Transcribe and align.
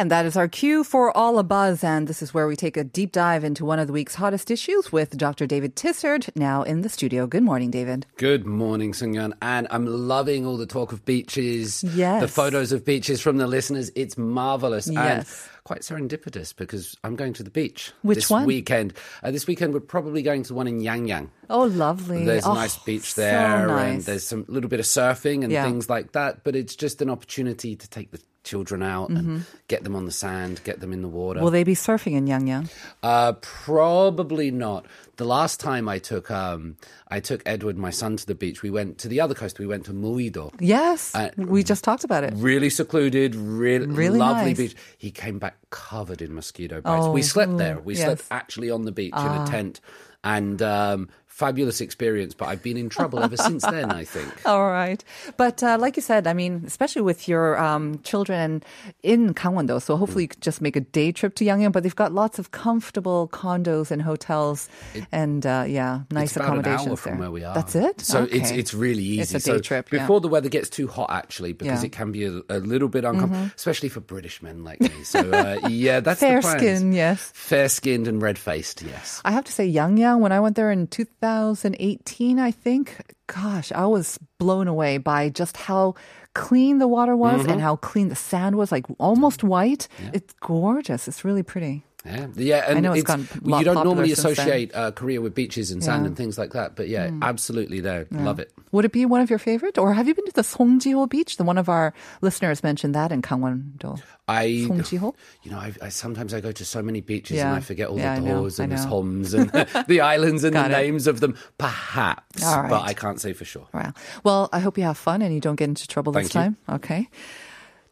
And 0.00 0.10
that 0.10 0.24
is 0.24 0.34
our 0.34 0.48
cue 0.48 0.82
for 0.82 1.14
All 1.14 1.38
a 1.38 1.42
Buzz. 1.42 1.84
And 1.84 2.08
this 2.08 2.22
is 2.22 2.32
where 2.32 2.46
we 2.46 2.56
take 2.56 2.78
a 2.78 2.84
deep 2.84 3.12
dive 3.12 3.44
into 3.44 3.66
one 3.66 3.78
of 3.78 3.86
the 3.86 3.92
week's 3.92 4.14
hottest 4.14 4.50
issues 4.50 4.90
with 4.90 5.14
Dr. 5.18 5.46
David 5.46 5.76
Tizzard 5.76 6.30
now 6.34 6.62
in 6.62 6.80
the 6.80 6.88
studio. 6.88 7.26
Good 7.26 7.42
morning, 7.42 7.70
David. 7.70 8.06
Good 8.16 8.46
morning, 8.46 8.92
Sungyeon. 8.92 9.34
And 9.42 9.66
I'm 9.70 9.84
loving 9.84 10.46
all 10.46 10.56
the 10.56 10.64
talk 10.64 10.92
of 10.92 11.04
beaches, 11.04 11.84
Yes. 11.84 12.22
the 12.22 12.28
photos 12.28 12.72
of 12.72 12.82
beaches 12.82 13.20
from 13.20 13.36
the 13.36 13.46
listeners. 13.46 13.90
It's 13.94 14.16
marvelous 14.16 14.86
and 14.86 15.26
quite 15.64 15.82
serendipitous 15.82 16.56
because 16.56 16.96
I'm 17.04 17.14
going 17.14 17.34
to 17.34 17.42
the 17.42 17.50
beach 17.50 17.92
Which 18.00 18.16
this 18.16 18.30
one? 18.30 18.46
weekend. 18.46 18.94
Uh, 19.22 19.32
this 19.32 19.46
weekend, 19.46 19.74
we're 19.74 19.80
probably 19.80 20.22
going 20.22 20.44
to 20.44 20.48
the 20.48 20.54
one 20.54 20.66
in 20.66 20.80
Yangyang. 20.80 21.28
Oh, 21.50 21.64
lovely. 21.64 22.24
There's 22.24 22.46
oh, 22.46 22.52
a 22.52 22.54
nice 22.54 22.78
beach 22.78 23.12
so 23.12 23.20
there, 23.20 23.68
and 23.68 24.00
there's 24.02 24.24
some 24.26 24.46
little 24.48 24.70
bit 24.70 24.80
of 24.80 24.86
surfing 24.86 25.44
and 25.44 25.52
Yeah. 25.52 25.64
things 25.66 25.90
like 25.90 26.12
that. 26.12 26.42
But 26.42 26.56
it's 26.56 26.74
just 26.74 27.02
an 27.02 27.10
opportunity 27.10 27.76
to 27.76 27.90
take 27.90 28.12
the 28.12 28.20
children 28.42 28.82
out 28.82 29.10
and 29.10 29.44
get 29.68 29.84
them 29.84 29.94
on 29.94 30.06
the 30.06 30.12
sand, 30.12 30.60
get 30.64 30.80
them 30.80 30.92
in 30.92 31.02
the 31.02 31.08
water. 31.08 31.38
Mm-hmm. 31.38 31.44
Will 31.44 31.50
they 31.50 31.64
be 31.64 31.74
surfing 31.74 32.12
in 32.12 32.26
Yangyang? 32.26 32.70
Uh, 33.02 33.32
probably 33.40 34.50
not. 34.50 34.86
The 35.16 35.26
last 35.26 35.60
time 35.60 35.88
I 35.88 35.98
took 35.98 36.30
um, 36.30 36.76
I 37.08 37.20
took 37.20 37.42
Edward, 37.44 37.76
my 37.76 37.90
son, 37.90 38.16
to 38.16 38.26
the 38.26 38.34
beach. 38.34 38.62
We 38.62 38.70
went 38.70 38.96
to 38.98 39.08
the 39.08 39.20
other 39.20 39.34
coast. 39.34 39.58
We 39.58 39.66
went 39.66 39.84
to 39.86 39.92
Muido. 39.92 40.52
Yes. 40.58 41.14
Uh, 41.14 41.30
we 41.36 41.62
just 41.62 41.84
talked 41.84 42.04
about 42.04 42.24
it. 42.24 42.32
Really 42.36 42.70
secluded, 42.70 43.34
really, 43.34 43.86
Really 43.86 44.18
lovely 44.18 44.50
nice. 44.50 44.56
beach. 44.56 44.76
He 44.96 45.10
came 45.10 45.38
back 45.38 45.56
covered 45.68 46.22
in 46.22 46.34
mosquito 46.34 46.80
bites. 46.80 47.04
Oh, 47.04 47.12
we 47.12 47.22
slept 47.22 47.58
there. 47.58 47.78
We 47.80 47.94
yes. 47.94 48.02
Ah. 48.02 48.06
slept 48.06 48.24
actually 48.30 48.70
on 48.70 48.84
the 48.86 48.92
beach 48.92 49.14
in 49.14 49.26
a 49.26 49.46
tent, 49.46 49.80
and 50.24 50.62
um, 50.62 51.08
fabulous 51.40 51.80
experience. 51.80 52.32
But 52.36 52.46
I've 52.52 52.62
been 52.62 52.76
in 52.76 52.88
trouble 52.92 53.18
ever 53.24 53.36
since 53.36 53.64
then. 53.64 53.90
I 53.90 54.04
think. 54.04 54.28
All 54.46 54.68
right. 54.68 55.00
But 55.40 55.62
uh, 55.64 55.78
like 55.80 55.96
you 55.96 56.02
said, 56.04 56.26
I 56.26 56.34
mean, 56.36 56.62
especially 56.66 57.02
with 57.02 57.26
your 57.28 57.56
um, 57.58 57.98
children 58.04 58.62
in 59.02 59.32
Gangwon-do, 59.34 59.80
so 59.80 59.96
hopefully 59.96 60.24
you 60.24 60.28
could 60.28 60.44
just 60.44 60.60
make 60.60 60.76
a 60.76 60.84
day 60.84 61.10
trip 61.12 61.34
to 61.40 61.44
Yangyang. 61.48 61.72
But 61.72 61.82
they've 61.82 61.96
got 62.04 62.12
lots 62.12 62.38
of 62.38 62.50
comfortable 62.52 63.28
condos 63.32 63.90
and 63.90 64.02
hotels, 64.02 64.68
and 65.10 65.46
uh, 65.46 65.64
yeah, 65.66 66.02
nice 66.12 66.36
it's 66.36 66.44
accommodations 66.44 67.00
there. 67.02 67.16
where 67.16 67.30
we 67.32 67.42
are. 67.44 67.54
That's 67.54 67.74
it. 67.74 68.00
So 68.02 68.28
it's 68.30 68.50
Okay. 68.50 68.58
it's 68.60 68.74
really 68.74 69.02
easy. 69.02 69.22
It's 69.22 69.46
a 69.46 69.52
day 69.52 69.56
so 69.56 69.58
trip, 69.60 69.88
yeah. 69.92 70.00
before 70.04 70.20
the 70.20 70.28
weather 70.28 70.48
gets 70.48 70.68
too 70.68 70.86
hot, 70.88 71.08
actually, 71.10 71.52
because 71.56 71.66
Yeah. 71.66 71.76
Mm-hmm. 71.76 71.84
it 71.86 71.92
can 71.92 72.12
be 72.12 72.24
a, 72.28 72.34
a 72.48 72.58
little 72.60 72.88
bit 72.88 73.04
uncomfortable, 73.04 73.50
especially 73.56 73.88
for 73.88 74.00
British 74.00 74.42
men 74.42 74.64
like 74.64 74.80
me. 74.80 74.90
So 75.04 75.20
uh, 75.30 75.68
yeah, 75.68 76.00
that's 76.04 76.20
fair 76.20 76.40
the 76.42 76.50
skin. 76.58 76.92
Yes. 76.92 77.30
fair 77.34 77.68
skinned 77.68 78.08
and 78.08 78.20
red 78.20 78.36
faced. 78.38 78.82
Yes. 78.82 79.20
I 79.24 79.32
have 79.32 79.44
to 79.44 79.52
say, 79.52 79.70
Yangyang, 79.70 80.20
when 80.20 80.32
I 80.32 80.40
went 80.40 80.56
there 80.56 80.70
in 80.72 80.86
2018, 81.30 82.38
I 82.38 82.50
think, 82.50 82.96
gosh, 83.26 83.72
I 83.72 83.86
was 83.86 84.18
blown 84.38 84.68
away 84.68 84.98
by 84.98 85.28
just 85.28 85.56
how 85.56 85.94
clean 86.34 86.78
the 86.78 86.88
water 86.88 87.16
was 87.16 87.42
Mm-hmm. 87.42 87.50
and 87.50 87.60
how 87.60 87.76
clean 87.76 88.08
the 88.08 88.16
sand 88.16 88.56
was, 88.56 88.70
like 88.72 88.86
almost 88.98 89.42
white. 89.44 89.88
It's 90.12 90.32
gorgeous. 90.40 91.06
It's 91.08 91.24
really 91.24 91.42
pretty. 91.42 91.84
Yeah, 92.04 92.28
yeah, 92.34 92.64
and 92.66 92.82
know 92.82 92.92
it's 92.92 93.00
it's, 93.02 93.06
gone 93.08 93.28
well, 93.42 93.58
you 93.60 93.64
don't 93.66 93.84
normally 93.84 94.10
associate 94.10 94.74
uh, 94.74 94.90
Korea 94.90 95.20
with 95.20 95.34
beaches 95.34 95.70
and 95.70 95.84
sand 95.84 96.00
Yeah. 96.00 96.04
Mm. 96.04 96.06
and 96.08 96.16
things 96.16 96.38
like 96.38 96.52
that, 96.54 96.74
but 96.74 96.88
yeah, 96.88 97.10
absolutely 97.20 97.80
there. 97.80 98.06
Love 98.10 98.40
it. 98.40 98.50
Would 98.72 98.86
it 98.86 98.92
be 98.92 99.04
one 99.04 99.20
of 99.20 99.28
your 99.28 99.38
favorite? 99.38 99.76
Or 99.76 99.92
have 99.92 100.08
you 100.08 100.14
been 100.14 100.24
to 100.24 100.32
the 100.32 100.40
Songjiho 100.42 101.08
beach? 101.10 101.36
The 101.36 101.44
one 101.44 101.58
of 101.58 101.68
our 101.68 101.92
listeners 102.22 102.62
mentioned 102.62 102.94
that 102.94 103.12
in 103.12 103.20
Gangwon-do. 103.20 103.96
I, 104.28 104.46
Songjiho? 104.68 105.14
you 105.42 105.50
know, 105.50 105.58
I, 105.58 105.74
I 105.82 105.88
sometimes 105.90 106.32
I 106.32 106.40
go 106.40 106.52
to 106.52 106.64
so 106.64 106.80
many 106.80 107.02
beaches 107.02 107.36
Yeah. 107.36 107.48
and 107.48 107.56
I 107.56 107.60
forget 107.60 107.88
all 107.88 107.98
Yeah, 107.98 108.18
the 108.18 108.26
doors 108.30 108.58
I 108.60 108.64
and 108.64 108.72
the 108.72 108.78
homes 108.78 109.34
and 109.34 109.50
the 109.86 110.00
islands 110.00 110.42
and 110.44 110.56
the 110.56 110.64
it. 110.64 110.68
names 110.70 111.06
of 111.06 111.20
them. 111.20 111.36
Perhaps, 111.58 112.42
All 112.44 112.62
but. 112.68 112.80
I 112.82 112.94
can't 112.94 113.20
say 113.20 113.34
for 113.34 113.44
sure. 113.44 113.66
Wow. 113.74 113.92
Well, 114.24 114.48
I 114.52 114.60
hope 114.60 114.78
you 114.78 114.84
have 114.84 114.96
fun 114.96 115.20
and 115.20 115.34
you 115.34 115.40
don't 115.40 115.56
get 115.56 115.68
into 115.68 115.86
trouble 115.86 116.12
this 116.12 116.28
Thank 116.30 116.56
time. 116.56 116.76
Okay. 116.76 117.08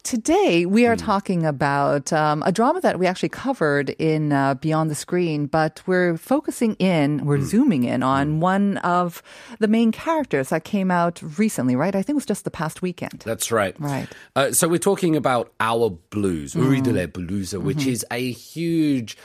Today, 0.08 0.64
we 0.64 0.86
are 0.86 0.96
mm. 0.96 1.04
talking 1.04 1.44
about 1.44 2.14
um, 2.14 2.42
a 2.46 2.50
drama 2.50 2.80
that 2.80 2.98
we 2.98 3.06
actually 3.06 3.28
covered 3.28 3.90
in 3.90 4.32
uh, 4.32 4.54
Beyond 4.54 4.90
the 4.90 4.94
Screen, 4.94 5.44
but 5.44 5.82
we're 5.84 6.16
focusing 6.16 6.76
in, 6.76 7.26
we're 7.26 7.36
mm. 7.36 7.44
zooming 7.44 7.84
in 7.84 8.02
on 8.02 8.38
mm. 8.38 8.40
one 8.40 8.78
of 8.78 9.22
the 9.58 9.68
main 9.68 9.92
characters 9.92 10.48
that 10.48 10.64
came 10.64 10.90
out 10.90 11.20
recently, 11.38 11.76
right? 11.76 11.94
I 11.94 12.00
think 12.00 12.14
it 12.14 12.14
was 12.14 12.24
just 12.24 12.44
the 12.44 12.50
past 12.50 12.80
weekend. 12.80 13.20
That's 13.26 13.52
right. 13.52 13.78
Right. 13.78 14.08
Uh, 14.34 14.52
so 14.52 14.66
we're 14.66 14.78
talking 14.78 15.14
about 15.14 15.52
Our 15.60 15.90
Blues, 15.90 16.54
Uri 16.54 16.80
de 16.80 16.88
hmm. 16.88 16.96
la 16.96 17.02
Blusa, 17.04 17.58
mm-hmm. 17.58 17.66
which 17.66 17.76
mm-hmm. 17.80 17.90
is 17.90 18.06
a 18.10 18.30
huge 18.30 19.18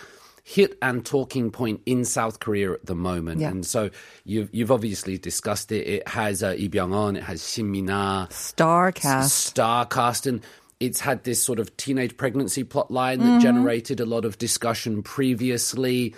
hit 0.43 0.77
and 0.81 1.05
talking 1.05 1.49
point 1.49 1.79
in 1.85 2.03
South 2.03 2.41
Korea 2.41 2.73
at 2.73 2.85
the 2.85 2.95
moment. 2.95 3.39
Yeah. 3.39 3.51
And 3.51 3.65
so 3.65 3.89
you've, 4.25 4.49
you've 4.51 4.71
obviously 4.71 5.17
discussed 5.17 5.71
it. 5.71 5.87
It 5.87 6.07
has 6.09 6.43
uh, 6.43 6.49
Lee 6.49 6.67
Byung-hun, 6.67 7.15
it 7.15 7.23
has 7.23 7.49
Shin 7.49 7.71
Mina. 7.71 8.27
Star 8.31 8.91
cast. 8.91 9.27
S- 9.27 9.33
star 9.33 9.85
cast. 9.85 10.27
And 10.27 10.41
it's 10.83 10.99
had 10.99 11.23
this 11.23 11.41
sort 11.41 11.59
of 11.59 11.75
teenage 11.77 12.17
pregnancy 12.17 12.65
plot 12.65 12.91
line 12.91 13.19
that 13.19 13.25
mm-hmm. 13.25 13.39
generated 13.39 14.01
a 14.01 14.05
lot 14.05 14.25
of 14.25 14.37
discussion 14.37 15.01
previously. 15.01 16.13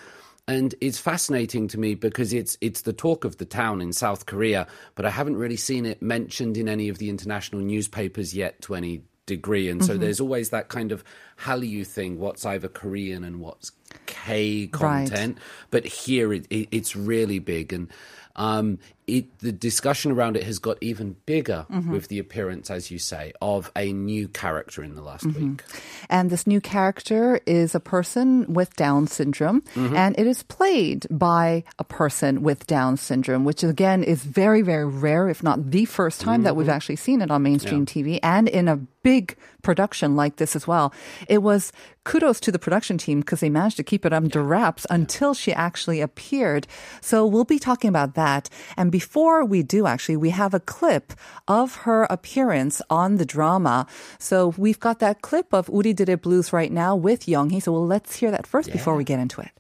And 0.47 0.73
it's 0.81 0.97
fascinating 0.97 1.67
to 1.69 1.79
me 1.79 1.93
because 1.93 2.33
it's 2.33 2.57
it's 2.61 2.81
the 2.81 2.93
talk 2.93 3.25
of 3.25 3.37
the 3.37 3.45
town 3.45 3.79
in 3.79 3.93
South 3.93 4.25
Korea 4.25 4.67
but 4.95 5.05
I 5.05 5.11
haven't 5.11 5.37
really 5.37 5.55
seen 5.55 5.85
it 5.85 6.01
mentioned 6.01 6.57
in 6.57 6.67
any 6.67 6.89
of 6.89 6.97
the 6.97 7.09
international 7.09 7.61
newspapers 7.61 8.33
yet 8.33 8.61
to 8.63 8.75
any 8.75 9.03
degree. 9.25 9.69
And 9.69 9.83
so 9.83 9.93
mm-hmm. 9.93 10.01
there's 10.01 10.19
always 10.19 10.49
that 10.49 10.69
kind 10.69 10.91
of 10.91 11.03
Hallyu 11.41 11.85
thing 11.85 12.19
what's 12.19 12.45
either 12.45 12.67
Korean 12.67 13.23
and 13.23 13.39
what's 13.39 13.71
K 14.05 14.67
content 14.67 15.37
but 15.71 15.85
here 15.85 16.33
it, 16.33 16.45
it, 16.49 16.67
it's 16.71 16.95
really 16.95 17.39
big 17.39 17.73
and 17.73 17.89
um, 18.37 18.79
it, 19.07 19.39
the 19.39 19.53
discussion 19.53 20.11
around 20.11 20.35
it 20.35 20.43
has 20.43 20.59
got 20.59 20.77
even 20.81 21.15
bigger 21.25 21.65
with 21.89 22.09
the 22.09 22.19
appearance, 22.19 22.69
as 22.69 22.91
you 22.91 22.99
say, 22.99 23.31
of 23.41 23.71
a 23.77 23.93
new 23.93 24.27
character 24.27 24.83
in 24.83 24.95
the 24.95 25.01
last 25.01 25.25
week. 25.25 25.63
And 26.09 26.29
this 26.29 26.45
new 26.45 26.59
character 26.59 27.39
is 27.45 27.75
a 27.75 27.79
person 27.79 28.51
with 28.53 28.75
Down 28.75 29.07
syndrome, 29.07 29.61
Mm-hmm. 29.61 29.95
and 29.95 30.19
it 30.19 30.27
is 30.27 30.43
played 30.43 31.05
by 31.09 31.63
a 31.79 31.85
person 31.85 32.41
with 32.41 32.67
Down 32.67 32.97
syndrome, 32.97 33.45
which 33.45 33.63
again 33.63 34.03
is 34.03 34.21
very, 34.25 34.61
very 34.63 34.85
rare, 34.85 35.29
if 35.29 35.41
not 35.41 35.71
the 35.71 35.85
first 35.85 36.19
time 36.19 36.43
that 36.43 36.49
Mm-hmm. 36.49 36.57
we've 36.57 36.69
actually 36.69 36.97
seen 36.97 37.21
it 37.21 37.31
on 37.31 37.41
mainstream 37.43 37.85
TV 37.85 38.19
and 38.21 38.49
in 38.49 38.67
a 38.67 38.75
big 39.03 39.37
production 39.61 40.15
like 40.17 40.35
this 40.37 40.55
as 40.57 40.67
well 40.67 40.91
It 41.28 41.42
was 41.42 41.72
kudos 42.04 42.40
to 42.40 42.52
the 42.52 42.58
production 42.58 42.98
team 42.98 43.20
because 43.20 43.40
they 43.40 43.50
managed 43.50 43.76
to 43.76 43.82
keep 43.82 44.04
it 44.06 44.12
under 44.12 44.42
wraps 44.42 44.86
until 44.90 45.34
she 45.34 45.52
actually 45.52 46.00
appeared. 46.00 46.66
So 47.00 47.26
we'll 47.26 47.44
be 47.44 47.58
talking 47.58 47.88
about 47.88 48.14
that. 48.14 48.48
And 48.76 48.90
before 48.90 49.44
we 49.44 49.62
do, 49.62 49.86
actually, 49.86 50.16
we 50.16 50.30
have 50.30 50.54
a 50.54 50.60
clip 50.60 51.12
of 51.46 51.86
her 51.86 52.04
appearance 52.04 52.82
on 52.90 53.16
the 53.16 53.26
drama. 53.26 53.86
So 54.18 54.54
we've 54.56 54.80
got 54.80 54.98
that 55.00 55.22
clip 55.22 55.52
of 55.52 55.68
Uri 55.68 55.92
Did 55.92 56.08
It 56.08 56.22
Blues 56.22 56.52
right 56.52 56.72
now 56.72 56.96
with 56.96 57.26
Younghee. 57.26 57.62
So 57.62 57.72
well, 57.72 57.86
let's 57.86 58.16
hear 58.16 58.30
that 58.30 58.46
first 58.46 58.72
before 58.72 58.96
we 58.96 59.04
get 59.04 59.18
into 59.18 59.40
it. 59.40 59.50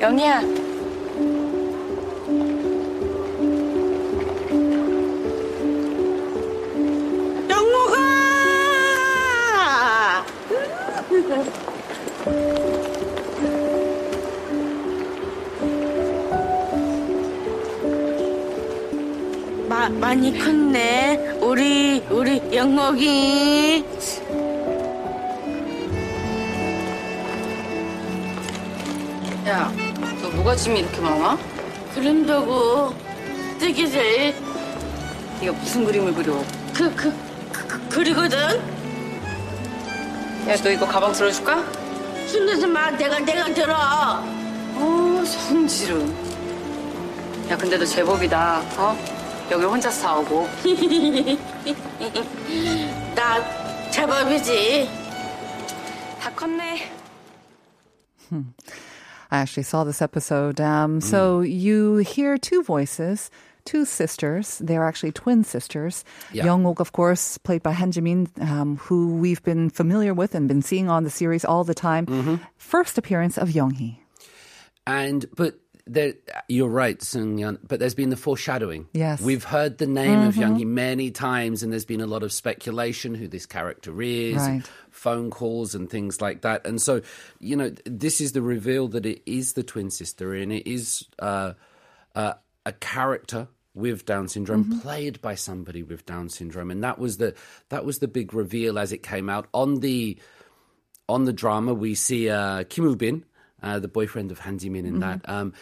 영희야. 0.00 0.71
마, 19.67 19.89
많이 19.89 20.37
컸네. 20.37 21.37
우리, 21.41 21.99
우리 22.11 22.39
영옥이. 22.55 23.83
야, 29.47 29.73
너 30.21 30.29
뭐가 30.29 30.55
짐이 30.55 30.81
이렇게 30.81 31.01
많아? 31.01 31.37
그림도고, 31.95 32.93
뜨개질, 33.59 34.35
네가 35.41 35.53
무슨 35.53 35.85
그림을 35.85 36.13
그려? 36.13 36.33
그, 36.73 36.93
그, 36.95 37.13
그, 37.51 37.67
그 37.67 37.89
그리거든? 37.89 38.72
야, 40.49 40.55
너 40.57 40.69
이거 40.69 40.85
가방 40.85 41.11
들어줄까? 41.13 41.63
숨기지 42.27 42.67
마. 42.67 42.91
내가, 42.91 43.19
내가 43.19 43.53
들어. 43.53 43.75
어, 44.75 45.23
성지름. 45.25 46.13
야, 47.49 47.57
근데 47.57 47.77
너 47.77 47.85
제법이다. 47.85 48.61
어? 48.77 48.97
여기 49.51 49.63
혼자 49.65 49.89
싸우고. 49.89 50.47
나 53.15 53.89
제법이지. 53.91 54.89
다 56.19 56.31
컸네. 56.35 56.91
I 59.29 59.39
actually 59.41 59.63
saw 59.63 59.83
this 59.83 60.01
episode. 60.01 60.59
Um, 60.61 61.01
So 61.01 61.41
you 61.41 61.97
hear 61.97 62.37
two 62.37 62.63
voices, 62.63 63.29
two 63.65 63.85
sisters. 63.85 64.59
They're 64.59 64.85
actually 64.85 65.11
twin 65.11 65.43
sisters. 65.43 66.03
Yeah. 66.31 66.45
Young-ok, 66.45 66.81
of 66.81 66.91
course, 66.91 67.37
played 67.39 67.63
by 67.63 67.71
Han 67.73 67.91
Jimin, 67.91 68.27
um, 68.41 68.77
who 68.77 69.15
we've 69.15 69.43
been 69.43 69.69
familiar 69.69 70.13
with 70.13 70.35
and 70.35 70.47
been 70.47 70.61
seeing 70.61 70.89
on 70.89 71.03
the 71.03 71.09
series 71.09 71.45
all 71.45 71.63
the 71.63 71.73
time. 71.75 72.39
First 72.57 72.97
appearance 72.97 73.37
of 73.37 73.51
Young-hee. 73.51 73.99
And 74.85 75.25
but 75.35 75.59
there, 75.85 76.13
you're 76.47 76.69
right, 76.69 76.97
Sungyeon. 76.99 77.57
But 77.67 77.79
there's 77.79 77.93
been 77.95 78.09
the 78.09 78.17
foreshadowing. 78.17 78.87
Yes. 78.93 79.21
we've 79.21 79.43
heard 79.43 79.77
the 79.77 79.87
name 79.87 80.21
of 80.21 80.35
Young 80.37 80.55
Hee 80.55 80.65
many 80.65 81.11
times, 81.11 81.63
and 81.63 81.71
there's 81.71 81.85
been 81.85 82.01
a 82.01 82.05
lot 82.07 82.23
of 82.23 82.31
speculation 82.31 83.15
who 83.15 83.27
this 83.27 83.45
character 83.45 84.01
is, 84.01 84.35
Right. 84.37 84.63
phone 84.91 85.29
calls 85.29 85.75
and 85.75 85.89
things 85.89 86.21
like 86.21 86.41
that. 86.41 86.65
And 86.65 86.81
so, 86.81 87.01
you 87.39 87.55
know, 87.55 87.71
this 87.85 88.21
is 88.21 88.31
the 88.31 88.41
reveal 88.41 88.87
that 88.89 89.05
it 89.05 89.21
is 89.25 89.53
the 89.53 89.63
twin 89.63 89.89
sister, 89.89 90.33
and 90.33 90.51
it 90.53 90.69
is 90.69 91.05
uh, 91.19 91.53
uh, 92.15 92.33
a 92.65 92.71
character 92.73 93.47
with 93.75 94.05
Down 94.05 94.27
syndrome 94.27 94.79
played 94.81 95.21
by 95.21 95.35
somebody 95.35 95.81
with 95.83 96.05
Down 96.05 96.29
syndrome, 96.29 96.69
and 96.69 96.83
that 96.83 96.99
was 96.99 97.17
the 97.17 97.33
that 97.69 97.85
was 97.85 97.99
the 97.99 98.07
big 98.07 98.33
reveal 98.33 98.77
as 98.77 98.91
it 98.91 99.03
came 99.03 99.29
out. 99.29 99.47
On 99.53 99.79
the 99.79 100.17
on 101.09 101.25
the 101.25 101.33
drama, 101.33 101.73
we 101.73 101.95
see 101.95 102.29
uh, 102.29 102.63
Kim 102.65 102.85
Woo 102.85 102.95
Bin, 102.95 103.25
uh, 103.61 103.79
the 103.79 103.87
boyfriend 103.87 104.31
of 104.31 104.39
Han 104.39 104.57
Ji-min 104.57 104.85
in 104.85 104.99
that, 104.99 105.21
um, 105.27 105.53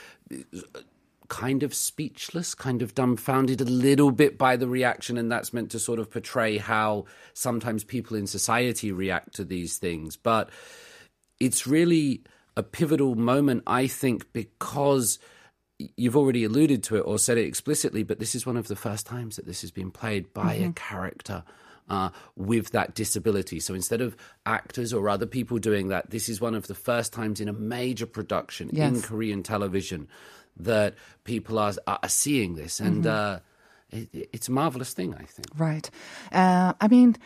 kind 1.30 1.63
of 1.63 1.74
speechless, 1.74 2.54
kind 2.54 2.81
of 2.81 2.94
dumbfounded 2.94 3.62
a 3.62 3.66
little 3.66 4.12
bit 4.12 4.38
by 4.38 4.56
the 4.56 4.68
reaction, 4.68 5.18
and 5.18 5.31
that's 5.31 5.54
meant 5.54 5.72
to 5.72 5.80
sort 5.80 5.98
of 5.98 6.12
portray 6.12 6.57
how 6.57 7.06
sometimes 7.34 7.84
people 7.84 8.18
in 8.18 8.28
society 8.28 8.92
react 8.92 9.34
to 9.36 9.44
these 9.46 9.78
things. 9.78 10.16
But 10.18 10.50
it's 11.40 11.66
really 11.66 12.22
a 12.56 12.64
pivotal 12.64 13.16
moment, 13.16 13.64
I 13.66 13.88
think, 13.88 14.31
because 14.34 15.19
you've 15.95 16.18
already 16.18 16.44
alluded 16.44 16.83
to 16.83 16.98
it 16.98 17.01
or 17.01 17.19
said 17.19 17.38
it 17.38 17.45
explicitly, 17.45 18.04
but 18.04 18.19
this 18.19 18.36
is 18.36 18.45
one 18.45 18.57
of 18.57 18.68
the 18.68 18.75
first 18.75 19.06
times 19.06 19.36
that 19.36 19.45
this 19.45 19.62
has 19.62 19.72
been 19.72 19.92
played 19.92 20.33
by 20.33 20.54
a 20.54 20.72
character. 20.74 21.44
Uh, 21.89 22.10
with 22.38 22.72
that 22.72 22.95
disability. 22.95 23.60
So 23.60 23.74
instead 23.74 24.00
of 24.00 24.16
actors 24.45 24.94
or 24.94 25.10
other 25.10 25.25
people 25.25 25.57
doing 25.57 25.89
that, 25.89 26.10
this 26.10 26.30
is 26.30 26.39
one 26.39 26.56
of 26.56 26.68
the 26.68 26.75
first 26.75 27.12
times 27.12 27.42
in 27.42 27.50
a 27.50 27.54
major 27.54 28.06
production 28.06 28.69
in 28.69 29.01
Korean 29.01 29.44
television 29.44 30.07
that 30.56 30.95
people 31.25 31.60
are, 31.60 31.74
are 31.88 32.07
seeing 32.07 32.56
this. 32.56 32.80
And 32.80 33.06
uh, 33.06 33.39
it, 33.89 34.30
it's 34.31 34.48
a 34.48 34.51
marvelous 34.51 34.94
thing, 34.94 35.13
I 35.16 35.24
think. 35.24 35.48
Right. 35.57 35.89
Uh, 36.31 36.72
I 36.80 36.88
mean, 36.88 37.18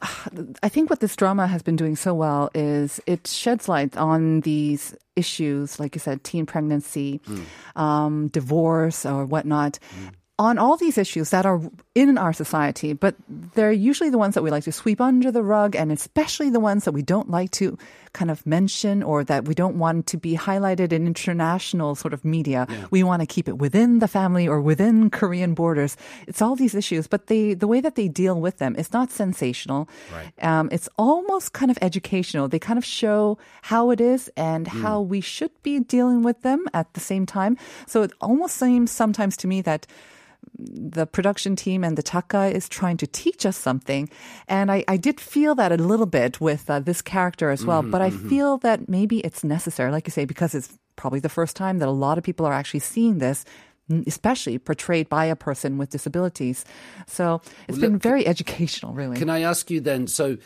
I 0.62 0.68
think 0.68 0.90
what 0.90 1.00
this 1.00 1.16
drama 1.16 1.46
has 1.46 1.62
been 1.62 1.76
doing 1.76 1.96
so 1.96 2.14
well 2.14 2.50
is 2.54 3.00
it 3.06 3.26
sheds 3.26 3.68
light 3.68 3.96
on 3.96 4.40
these 4.40 4.94
issues, 5.16 5.80
like 5.80 5.94
you 5.94 6.00
said, 6.00 6.24
teen 6.24 6.46
pregnancy, 6.46 7.20
um, 7.76 8.28
divorce, 8.28 9.04
or 9.04 9.26
whatnot. 9.26 9.78
On 10.40 10.56
all 10.56 10.76
these 10.76 10.98
issues 10.98 11.30
that 11.30 11.44
are 11.46 11.60
in 11.96 12.16
our 12.16 12.32
society, 12.32 12.92
but 12.92 13.16
they're 13.28 13.72
usually 13.72 14.08
the 14.08 14.18
ones 14.18 14.34
that 14.34 14.42
we 14.42 14.52
like 14.52 14.62
to 14.64 14.72
sweep 14.72 15.00
under 15.00 15.32
the 15.32 15.42
rug, 15.42 15.74
and 15.74 15.90
especially 15.90 16.48
the 16.48 16.60
ones 16.60 16.84
that 16.84 16.92
we 16.92 17.02
don't 17.02 17.28
like 17.28 17.50
to 17.52 17.76
kind 18.18 18.30
of 18.34 18.42
mention 18.44 19.02
or 19.06 19.22
that 19.30 19.46
we 19.46 19.54
don't 19.54 19.78
want 19.78 20.10
to 20.10 20.16
be 20.18 20.34
highlighted 20.34 20.90
in 20.92 21.06
international 21.06 21.94
sort 21.94 22.12
of 22.12 22.24
media. 22.24 22.66
We 22.90 23.06
want 23.06 23.22
to 23.22 23.28
keep 23.34 23.46
it 23.46 23.56
within 23.64 24.00
the 24.02 24.10
family 24.10 24.46
or 24.50 24.58
within 24.60 25.08
Korean 25.10 25.54
borders. 25.54 25.96
It's 26.26 26.42
all 26.42 26.56
these 26.56 26.74
issues, 26.74 27.06
but 27.06 27.30
they, 27.30 27.54
the 27.54 27.70
way 27.70 27.80
that 27.80 27.94
they 27.94 28.08
deal 28.08 28.36
with 28.40 28.58
them 28.58 28.74
is 28.74 28.92
not 28.92 29.14
sensational. 29.14 29.88
Right. 30.12 30.34
Um, 30.42 30.68
it's 30.74 30.88
almost 30.98 31.52
kind 31.54 31.70
of 31.70 31.78
educational. 31.80 32.48
They 32.48 32.58
kind 32.58 32.78
of 32.78 32.84
show 32.84 33.38
how 33.70 33.94
it 33.94 34.00
is 34.00 34.26
and 34.36 34.66
how 34.66 35.00
we 35.00 35.20
should 35.20 35.54
be 35.62 35.78
dealing 35.78 36.26
with 36.26 36.42
them 36.42 36.66
at 36.74 36.92
the 36.94 37.00
same 37.00 37.24
time. 37.24 37.56
So 37.86 38.02
it 38.02 38.12
almost 38.20 38.56
seems 38.58 38.90
sometimes 38.90 39.36
to 39.38 39.46
me 39.46 39.62
that 39.62 39.86
the 40.58 41.06
production 41.06 41.54
team 41.56 41.84
and 41.84 41.96
the 41.96 42.02
Taka 42.02 42.46
is 42.46 42.68
trying 42.68 42.96
to 42.98 43.06
teach 43.06 43.46
us 43.46 43.56
something. 43.56 44.10
And 44.48 44.70
I, 44.72 44.84
I 44.88 44.96
did 44.96 45.20
feel 45.20 45.54
that 45.54 45.70
a 45.72 45.76
little 45.76 46.06
bit 46.06 46.40
with 46.40 46.68
uh, 46.68 46.80
this 46.80 47.00
character 47.00 47.50
as 47.50 47.64
well. 47.64 47.82
but 47.82 48.00
I 48.00 48.10
feel 48.10 48.58
that 48.58 48.88
maybe 48.88 49.20
it's 49.20 49.44
necessary, 49.44 49.92
like 49.92 50.06
you 50.06 50.10
say, 50.10 50.24
because 50.24 50.54
it's 50.54 50.76
probably 50.96 51.20
the 51.20 51.28
first 51.28 51.54
time 51.54 51.78
that 51.78 51.88
a 51.88 51.92
lot 51.92 52.18
of 52.18 52.24
people 52.24 52.44
are 52.44 52.52
actually 52.52 52.80
seeing 52.80 53.18
this. 53.18 53.44
Especially 54.06 54.58
portrayed 54.58 55.08
by 55.08 55.24
a 55.24 55.36
person 55.36 55.78
with 55.78 55.90
disabilities. 55.90 56.64
So 57.06 57.40
it's 57.68 57.78
Well, 57.78 57.80
been 57.80 57.92
look, 57.94 58.02
very 58.02 58.26
educational, 58.26 58.92
really. 58.92 59.16
Can 59.16 59.30
I 59.30 59.40
ask 59.40 59.70
you 59.70 59.80
then? 59.80 60.06
So 60.06 60.36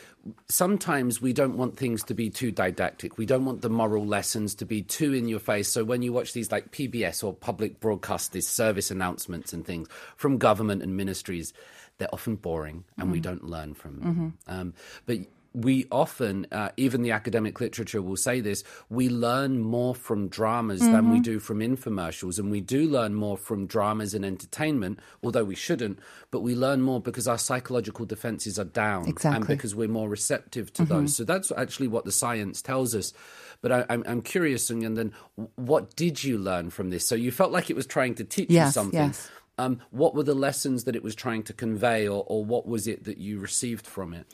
sometimes 0.49 1.21
we 1.21 1.33
don't 1.33 1.57
want 1.57 1.77
things 1.77 2.03
to 2.03 2.13
be 2.13 2.29
too 2.29 2.51
didactic. 2.51 3.17
We 3.17 3.25
don't 3.25 3.45
want 3.45 3.61
the 3.61 3.69
moral 3.69 4.05
lessons 4.05 4.55
to 4.55 4.65
be 4.65 4.81
too 4.81 5.13
in 5.13 5.27
your 5.27 5.39
face. 5.39 5.67
So 5.67 5.83
when 5.83 6.01
you 6.01 6.13
watch 6.13 6.33
these 6.33 6.51
like 6.51 6.71
PBS 6.71 7.23
or 7.23 7.33
public 7.33 7.79
broadcast, 7.79 8.31
these 8.31 8.47
service 8.47 8.91
announcements 8.91 9.53
and 9.53 9.65
things 9.65 9.87
from 10.15 10.37
government 10.37 10.81
and 10.81 10.95
ministries, 10.95 11.53
they're 11.97 12.13
often 12.13 12.35
boring 12.37 12.85
and 12.97 13.11
we 13.11 13.19
don't 13.19 13.43
learn 13.43 13.73
from 13.73 13.99
them. 13.99 14.37
Um, 14.47 14.73
but 15.05 15.17
we 15.53 15.85
often, 15.91 16.47
uh, 16.51 16.69
even 16.77 17.03
the 17.03 17.11
academic 17.11 17.59
literature 17.61 18.01
will 18.01 18.17
say 18.17 18.39
this, 18.41 18.63
we 18.89 19.07
learn 19.09 19.59
more 19.59 19.93
from 19.93 20.27
dramas 20.27 20.79
than 20.81 21.09
we 21.09 21.19
do 21.19 21.39
from 21.39 21.59
infomercials. 21.59 22.39
And 22.39 22.49
we 22.49 22.59
do 22.61 22.87
learn 22.87 23.13
more 23.13 23.37
from 23.37 23.67
dramas 23.67 24.13
and 24.13 24.25
entertainment, 24.25 24.99
although 25.23 25.43
we 25.43 25.55
shouldn't, 25.55 25.99
but 26.31 26.41
we 26.41 26.55
learn 26.55 26.81
more 26.81 26.99
because 26.99 27.27
our 27.27 27.37
psychological 27.37 28.05
defenses 28.05 28.57
are 28.57 28.63
down. 28.65 29.07
And 29.35 29.45
because 29.47 29.75
we're 29.75 29.87
more 29.87 30.09
receptive 30.09 30.73
to 30.73 30.85
those. 30.85 31.15
So 31.15 31.23
that's 31.23 31.51
actually 31.55 31.87
what 31.87 32.05
the 32.05 32.11
science 32.11 32.61
tells 32.61 32.95
us. 32.95 33.13
But 33.61 33.71
I, 33.71 33.85
I'm, 33.89 34.03
I'm 34.07 34.21
curious, 34.21 34.69
and 34.69 34.97
then 34.97 35.13
what 35.55 35.95
did 35.95 36.23
you 36.23 36.37
learn 36.37 36.69
from 36.69 36.89
this? 36.89 37.07
So 37.07 37.15
you 37.15 37.31
felt 37.31 37.51
like 37.51 37.69
it 37.69 37.75
was 37.75 37.85
trying 37.85 38.15
to 38.15 38.23
teach 38.23 38.49
you 38.49 38.55
Yes, 38.55 38.73
something. 38.73 38.99
yes. 38.99 39.29
Um, 39.57 39.79
what 39.91 40.15
were 40.15 40.23
the 40.23 40.33
lessons 40.33 40.85
that 40.85 40.95
it 40.95 41.03
was 41.03 41.13
trying 41.13 41.43
to 41.43 41.53
convey, 41.53 42.07
or, 42.07 42.23
or 42.27 42.43
what 42.43 42.67
was 42.67 42.87
it 42.87 43.03
that 43.03 43.17
you 43.17 43.39
received 43.39 43.85
from 43.85 44.13
it? 44.13 44.25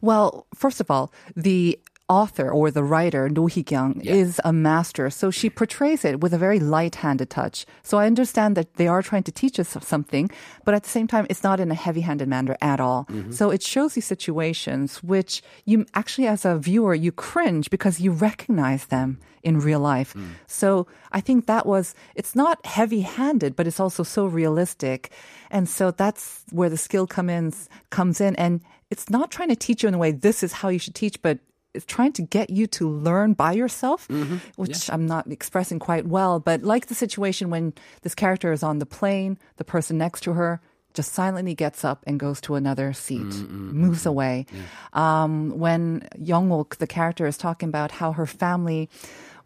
Well, 0.00 0.46
first 0.54 0.80
of 0.80 0.90
all, 0.90 1.12
the 1.34 1.78
author 2.10 2.50
or 2.50 2.70
the 2.70 2.82
writer, 2.92 3.28
No 3.28 3.46
Hee-kyung, 3.46 4.00
Yeah. 4.02 4.14
is 4.22 4.40
a 4.44 4.52
master. 4.52 5.06
So 5.10 5.30
she 5.30 5.48
portrays 5.48 6.04
it 6.04 6.20
with 6.22 6.32
a 6.34 6.38
very 6.46 6.60
light-handed 6.76 7.30
touch. 7.30 7.64
So 7.82 7.98
I 8.02 8.06
understand 8.12 8.56
that 8.56 8.74
they 8.74 8.88
are 8.88 9.02
trying 9.02 9.22
to 9.28 9.32
teach 9.32 9.56
us 9.62 9.70
something, 9.94 10.28
but 10.64 10.74
at 10.74 10.82
the 10.82 10.92
same 10.96 11.06
time, 11.06 11.26
it's 11.30 11.44
not 11.48 11.60
in 11.60 11.70
a 11.70 11.78
heavy-handed 11.86 12.28
manner 12.28 12.56
at 12.60 12.80
all. 12.80 13.00
Mm-hmm. 13.04 13.32
So 13.38 13.50
it 13.56 13.62
shows 13.62 13.94
these 13.94 14.10
situations 14.14 15.02
which 15.02 15.42
you 15.64 15.86
actually, 15.94 16.26
as 16.26 16.44
a 16.44 16.58
viewer, 16.58 16.94
you 16.94 17.12
cringe 17.12 17.70
because 17.70 18.00
you 18.04 18.10
recognize 18.10 18.86
them 18.86 19.18
in 19.42 19.58
real 19.68 19.80
life. 19.80 20.12
Mm. 20.14 20.30
So 20.46 20.86
I 21.12 21.20
think 21.20 21.46
that 21.46 21.64
was, 21.64 21.94
it's 22.14 22.34
not 22.34 22.56
heavy-handed, 22.66 23.56
but 23.56 23.66
it's 23.66 23.80
also 23.80 24.02
so 24.02 24.26
realistic. 24.26 25.10
And 25.50 25.68
so 25.68 25.90
that's 25.90 26.44
where 26.50 26.68
the 26.68 26.76
skill 26.76 27.06
in, 27.16 27.52
comes 27.90 28.20
in. 28.20 28.36
And 28.36 28.60
it's 28.90 29.08
not 29.08 29.30
trying 29.30 29.48
to 29.48 29.56
teach 29.56 29.82
you 29.82 29.88
in 29.88 29.94
a 29.94 29.98
way, 29.98 30.12
this 30.12 30.42
is 30.42 30.52
how 30.60 30.68
you 30.68 30.78
should 30.78 30.94
teach, 30.94 31.22
but 31.22 31.38
trying 31.86 32.12
to 32.12 32.22
get 32.22 32.50
you 32.50 32.66
to 32.66 32.88
learn 32.88 33.34
by 33.34 33.52
yourself, 33.52 34.08
which 34.56 34.90
I'm 34.90 35.06
not 35.06 35.30
expressing 35.30 35.78
quite 35.78 36.06
well. 36.06 36.40
But 36.40 36.62
like 36.62 36.86
the 36.86 36.94
situation 36.94 37.50
when 37.50 37.72
this 38.02 38.14
character 38.14 38.52
is 38.52 38.62
on 38.62 38.78
the 38.78 38.86
plane, 38.86 39.38
the 39.56 39.64
person 39.64 39.96
next 39.98 40.22
to 40.22 40.32
her 40.34 40.60
just 40.92 41.12
silently 41.12 41.54
gets 41.54 41.84
up 41.84 42.02
and 42.06 42.18
goes 42.18 42.40
to 42.40 42.56
another 42.56 42.92
seat, 42.92 43.32
moves 43.48 44.04
away. 44.06 44.46
Um, 44.92 45.56
when 45.58 46.08
Young-ok, 46.18 46.76
the 46.80 46.86
character, 46.88 47.26
is 47.26 47.36
talking 47.36 47.68
about 47.68 47.92
how 47.92 48.10
her 48.12 48.26
family 48.26 48.88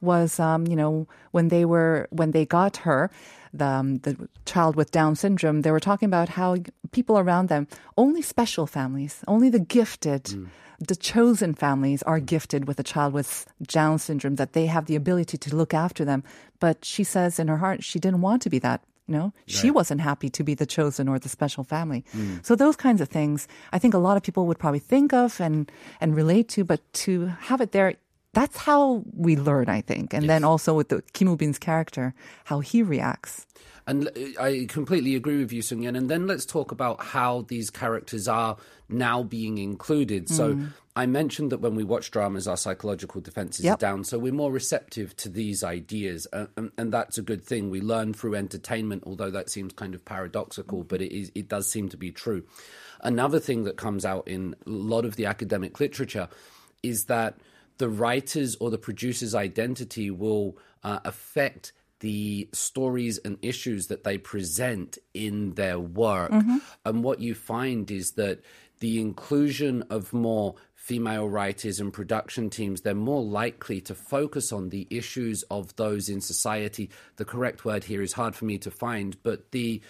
was, 0.00 0.40
um, 0.40 0.66
you 0.66 0.76
know, 0.76 1.06
when 1.32 1.48
they 1.48 1.64
were 1.66 2.08
when 2.10 2.30
they 2.30 2.46
got 2.46 2.78
her, 2.78 3.10
the 3.52 3.66
um, 3.66 3.98
the 3.98 4.16
child 4.46 4.74
with 4.76 4.90
Down 4.90 5.14
syndrome, 5.16 5.60
they 5.62 5.70
were 5.70 5.80
talking 5.80 6.06
about 6.06 6.30
how 6.30 6.56
people 6.92 7.18
around 7.18 7.48
them, 7.48 7.68
only 7.96 8.22
special 8.22 8.66
families, 8.66 9.22
only 9.28 9.50
the 9.50 9.60
gifted. 9.60 10.48
The 10.78 10.96
chosen 10.96 11.54
families 11.54 12.02
are 12.02 12.20
mm. 12.20 12.26
gifted 12.26 12.66
with 12.66 12.78
a 12.80 12.82
child 12.82 13.12
with 13.12 13.46
Down 13.62 13.98
syndrome 13.98 14.36
that 14.36 14.52
they 14.52 14.66
have 14.66 14.86
the 14.86 14.96
ability 14.96 15.38
to 15.38 15.56
look 15.56 15.74
after 15.74 16.04
them. 16.04 16.22
But 16.60 16.84
she 16.84 17.04
says 17.04 17.38
in 17.38 17.48
her 17.48 17.58
heart 17.58 17.84
she 17.84 17.98
didn't 17.98 18.20
want 18.20 18.42
to 18.42 18.50
be 18.50 18.58
that. 18.60 18.82
You 19.06 19.12
know, 19.12 19.32
she 19.44 19.70
wasn't 19.70 20.00
happy 20.00 20.30
to 20.30 20.42
be 20.42 20.54
the 20.54 20.64
chosen 20.64 21.08
or 21.08 21.18
the 21.18 21.28
special 21.28 21.62
family. 21.62 22.06
Mm. 22.16 22.40
So 22.40 22.56
those 22.56 22.74
kinds 22.74 23.02
of 23.02 23.10
things, 23.10 23.46
I 23.70 23.78
think 23.78 23.92
a 23.92 23.98
lot 23.98 24.16
of 24.16 24.22
people 24.22 24.46
would 24.46 24.58
probably 24.58 24.80
think 24.80 25.12
of 25.12 25.42
and 25.42 25.70
and 26.00 26.16
relate 26.16 26.48
to, 26.56 26.64
but 26.64 26.80
to 27.04 27.26
have 27.52 27.60
it 27.60 27.72
there 27.72 27.96
that's 28.34 28.56
how 28.56 29.02
we 29.16 29.36
learn, 29.36 29.68
I 29.68 29.80
think. 29.80 30.12
And 30.12 30.28
then 30.28 30.44
also 30.44 30.74
with 30.74 30.88
the 30.88 31.02
Kim 31.12 31.28
Woo-bin's 31.28 31.58
character, 31.58 32.14
how 32.44 32.60
he 32.60 32.82
reacts. 32.82 33.46
And 33.86 34.08
I 34.40 34.66
completely 34.68 35.14
agree 35.14 35.38
with 35.38 35.52
you, 35.52 35.60
Sungyeon. 35.62 35.96
And 35.96 36.08
then 36.08 36.26
let's 36.26 36.46
talk 36.46 36.72
about 36.72 37.02
how 37.04 37.42
these 37.48 37.68
characters 37.68 38.26
are 38.28 38.56
now 38.88 39.22
being 39.22 39.58
included. 39.58 40.28
So 40.30 40.54
Mm. 40.54 40.68
I 40.96 41.04
mentioned 41.06 41.52
that 41.52 41.60
when 41.60 41.74
we 41.74 41.84
watch 41.84 42.10
dramas, 42.10 42.46
our 42.48 42.56
psychological 42.56 43.20
defenses 43.20 43.64
Yep. 43.64 43.74
are 43.74 43.80
down. 43.80 44.04
So 44.04 44.18
we're 44.18 44.32
more 44.32 44.52
receptive 44.52 45.14
to 45.16 45.28
these 45.28 45.62
ideas. 45.62 46.26
Uh, 46.32 46.46
and, 46.56 46.70
and 46.78 46.92
that's 46.92 47.18
a 47.18 47.22
good 47.22 47.42
thing. 47.44 47.68
We 47.68 47.80
learn 47.82 48.14
through 48.14 48.36
entertainment, 48.36 49.02
although 49.06 49.30
that 49.30 49.50
seems 49.50 49.72
kind 49.74 49.94
of 49.94 50.04
paradoxical, 50.04 50.82
but 50.84 51.02
it, 51.02 51.12
is, 51.14 51.30
it 51.34 51.48
does 51.48 51.68
seem 51.70 51.88
to 51.90 51.96
be 51.98 52.10
true. 52.10 52.44
Another 53.00 53.40
thing 53.40 53.64
that 53.64 53.76
comes 53.76 54.04
out 54.06 54.26
in 54.28 54.54
a 54.66 54.70
lot 54.70 55.04
of 55.04 55.16
the 55.16 55.26
academic 55.26 55.78
literature 55.78 56.28
is 56.82 57.04
that 57.06 57.36
the 57.78 57.88
writer's 57.88 58.56
or 58.56 58.70
the 58.70 58.78
producer's 58.78 59.34
identity 59.34 60.10
will 60.10 60.56
uh, 60.82 61.00
affect 61.04 61.72
the 62.00 62.48
stories 62.52 63.18
and 63.18 63.38
issues 63.40 63.86
that 63.86 64.04
they 64.04 64.18
present 64.18 64.98
in 65.14 65.54
their 65.54 65.78
work. 65.78 66.30
And 66.84 67.02
what 67.02 67.20
you 67.20 67.34
find 67.34 67.90
is 67.90 68.12
that 68.12 68.40
the 68.80 69.00
inclusion 69.00 69.84
of 69.88 70.12
more 70.12 70.56
female 70.74 71.26
writers 71.26 71.80
and 71.80 71.90
production 71.92 72.50
teams, 72.50 72.82
they're 72.82 72.94
more 72.94 73.22
likely 73.22 73.80
to 73.80 73.94
focus 73.94 74.52
on 74.52 74.68
the 74.68 74.86
issues 74.90 75.42
of 75.44 75.74
those 75.76 76.10
in 76.10 76.20
society. 76.20 76.90
The 77.16 77.24
correct 77.24 77.64
word 77.64 77.84
here 77.84 78.02
is 78.02 78.12
hard 78.12 78.36
for 78.36 78.44
me 78.44 78.58
to 78.58 78.70
find, 78.70 79.16
but 79.22 79.50
the 79.52 79.80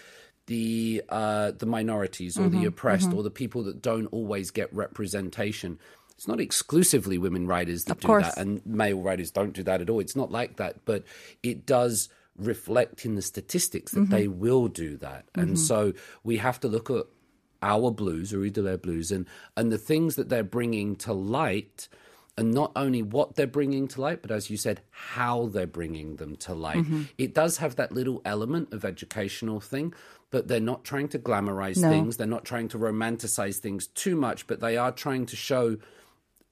the 0.47 1.03
uh, 1.09 1.51
the 1.51 1.65
minorities 1.65 2.37
or 2.37 2.47
the 2.47 2.65
oppressed 2.65 3.11
or 3.11 3.23
the 3.23 3.31
people 3.31 3.63
that 3.63 3.81
don't 3.81 4.05
always 4.07 4.51
get 4.51 4.73
representation. 4.73 5.79
It's 6.17 6.27
not 6.27 6.39
exclusively 6.39 7.17
women 7.17 7.45
writers 7.45 7.85
that 7.85 7.93
Of 7.93 7.99
do 8.01 8.07
course. 8.07 8.25
that, 8.25 8.37
and 8.37 8.65
male 8.65 9.01
writers 9.01 9.31
don't 9.31 9.53
do 9.53 9.63
that 9.63 9.81
at 9.81 9.89
all. 9.89 9.99
It's 9.99 10.15
not 10.15 10.31
like 10.31 10.55
that, 10.57 10.85
but 10.85 11.03
it 11.43 11.65
does 11.65 12.09
reflect 12.37 13.05
in 13.05 13.15
the 13.15 13.21
statistics 13.21 13.93
that 13.93 14.09
they 14.09 14.25
mm-hmm. 14.25 14.39
will 14.39 14.67
do 14.67 14.97
that. 14.97 15.25
And 15.35 15.49
mm-hmm. 15.49 15.55
so 15.55 15.93
we 16.23 16.37
have 16.37 16.59
to 16.61 16.67
look 16.67 16.89
at 16.89 17.05
our 17.61 17.91
blues, 17.91 18.33
or 18.33 18.47
their 18.49 18.77
blues, 18.77 19.11
and 19.11 19.25
and 19.57 19.71
the 19.71 19.77
things 19.77 20.15
that 20.15 20.29
they're 20.29 20.43
bringing 20.43 20.95
to 20.97 21.13
light. 21.13 21.87
And 22.37 22.53
not 22.53 22.73
only 22.75 23.01
what 23.01 23.35
they're 23.35 23.47
bringing 23.47 23.87
to 23.87 24.01
light, 24.01 24.21
but 24.21 24.29
as 24.29 24.49
you 24.49 24.57
said, 24.57 24.81
how 24.91 25.45
they're 25.45 25.65
bringing 25.65 26.17
them 26.17 26.35
to 26.37 26.53
light. 26.53 26.79
Mm-hmm. 26.79 27.03
It 27.17 27.33
does 27.33 27.59
have 27.59 27.77
that 27.77 27.93
little 27.93 28.21
element 28.25 28.73
of 28.73 28.83
educational 28.83 29.61
thing, 29.61 29.93
but 30.31 30.49
they're 30.49 30.59
not 30.59 30.83
trying 30.83 31.07
to 31.09 31.19
glamorize 31.19 31.77
No. 31.77 31.89
things. 31.89 32.17
They're 32.17 32.27
not 32.27 32.43
trying 32.43 32.67
to 32.69 32.77
romanticize 32.77 33.59
things 33.59 33.87
too 33.87 34.17
much, 34.17 34.47
but 34.47 34.59
they 34.59 34.75
are 34.75 34.91
trying 34.91 35.25
to 35.27 35.37
show 35.37 35.77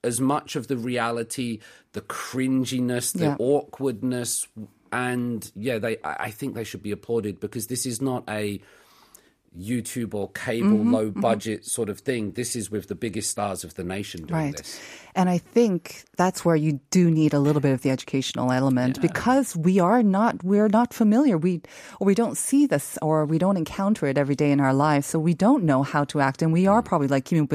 as 0.03 0.19
much 0.19 0.55
of 0.55 0.67
the 0.67 0.77
reality, 0.77 1.59
the 1.93 2.01
cringiness, 2.01 3.13
the 3.13 3.25
Yeah. 3.25 3.35
awkwardness, 3.39 4.47
and 4.91 5.49
yeah, 5.55 5.77
they. 5.79 5.97
I 6.03 6.25
I 6.25 6.31
think 6.31 6.53
they 6.55 6.63
should 6.63 6.83
be 6.83 6.91
applauded 6.91 7.39
because 7.39 7.67
this 7.67 7.85
is 7.85 8.01
not 8.01 8.23
a 8.29 8.61
YouTube 9.57 10.13
or 10.13 10.29
cable 10.31 10.63
Mm-hmm, 10.63 10.93
low 10.93 11.11
budget 11.11 11.65
sort 11.65 11.89
of 11.89 11.99
thing. 11.99 12.31
This 12.31 12.55
is 12.55 12.71
with 12.71 12.87
the 12.87 12.95
biggest 12.95 13.29
stars 13.29 13.63
of 13.63 13.75
the 13.75 13.83
nation 13.83 14.25
doing 14.25 14.39
Right. 14.39 14.57
this. 14.57 14.79
And 15.15 15.29
I 15.29 15.37
think 15.37 16.05
that's 16.17 16.43
where 16.43 16.55
you 16.55 16.79
do 16.89 17.11
need 17.11 17.33
a 17.35 17.39
little 17.39 17.61
bit 17.61 17.71
of 17.71 17.81
the 17.83 17.91
educational 17.91 18.51
element 18.51 18.99
because 18.99 19.55
we 19.55 19.79
are 19.79 20.01
not 20.01 20.43
we're 20.43 20.69
not 20.69 20.91
familiar. 20.91 21.37
We 21.37 21.61
or 21.99 22.07
we 22.07 22.15
don't 22.15 22.35
see 22.35 22.65
this 22.65 22.97
or 23.01 23.25
we 23.25 23.37
don't 23.37 23.57
encounter 23.57 24.07
it 24.07 24.17
every 24.17 24.33
day 24.33 24.51
in 24.51 24.59
our 24.59 24.73
lives. 24.73 25.05
So 25.05 25.19
we 25.19 25.35
don't 25.35 25.63
know 25.65 25.83
how 25.83 26.03
to 26.05 26.19
act. 26.19 26.41
And 26.41 26.51
we 26.51 26.65
are 26.65 26.81
probably 26.81 27.07
like 27.07 27.25
Kim 27.25 27.47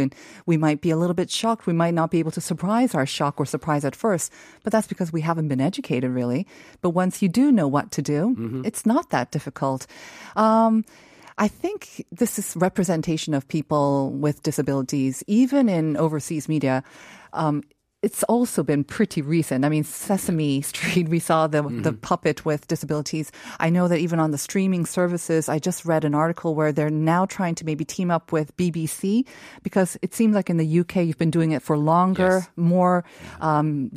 we 0.47 0.57
might 0.57 0.81
be 0.81 0.90
a 0.90 0.97
little 0.97 1.14
bit 1.14 1.31
shocked. 1.31 1.67
We 1.67 1.73
might 1.73 1.95
not 1.95 2.12
be 2.12 2.21
able 2.21 2.31
to 2.33 2.40
surprise 2.40 2.95
our 2.95 3.07
shock 3.07 3.40
or 3.40 3.47
surprise 3.47 3.85
at 3.85 3.97
first. 3.97 4.33
But 4.62 4.73
that's 4.73 4.87
because 4.87 5.12
we 5.12 5.23
haven't 5.23 5.49
been 5.49 5.61
educated 5.61 6.11
really. 6.12 6.47
But 6.81 6.90
once 6.90 7.23
you 7.23 7.28
do 7.28 7.50
know 7.50 7.67
what 7.67 7.90
to 7.93 8.02
do, 8.02 8.62
it's 8.64 8.87
not 8.87 9.11
that 9.11 9.33
difficult. 9.33 9.87
Um, 10.37 10.85
I 11.38 11.49
think 11.49 12.04
this 12.11 12.38
is 12.38 12.54
representation 12.57 13.33
of 13.35 13.47
people 13.49 14.11
with 14.11 14.42
disabilities, 14.42 15.23
even 15.26 15.68
in 15.68 15.97
overseas 15.97 16.49
media. 16.49 16.83
Um, 17.33 17.62
it's 18.00 18.23
also 18.25 18.62
been 18.62 18.85
pretty 18.85 19.23
recent. 19.23 19.64
I 19.64 19.68
mean, 19.68 19.83
Sesame 19.83 20.61
Street, 20.62 21.09
we 21.09 21.18
saw 21.18 21.49
the 21.49 21.62
the 21.62 21.92
puppet 21.92 22.45
with 22.45 22.68
disabilities. 22.68 23.33
I 23.59 23.71
know 23.71 23.88
that 23.88 23.99
even 23.99 24.21
on 24.21 24.30
the 24.30 24.38
streaming 24.38 24.87
services, 24.87 25.49
I 25.49 25.59
just 25.59 25.85
read 25.85 26.04
an 26.04 26.14
article 26.14 26.54
where 26.54 26.71
they're 26.73 26.90
now 26.90 27.26
trying 27.26 27.57
to 27.57 27.64
maybe 27.64 27.85
team 27.85 28.11
up 28.11 28.30
with 28.30 28.57
BBC 28.57 29.26
because 29.64 29.97
it 30.00 30.14
seems 30.14 30.35
like 30.37 30.49
in 30.49 30.59
the 30.59 30.80
UK 30.80 30.97
you've 31.07 31.18
been 31.18 31.30
doing 31.33 31.50
it 31.52 31.62
for 31.62 31.76
longer, 31.76 32.38
Yes. 32.42 32.49
more 32.57 33.04
um, 33.40 33.90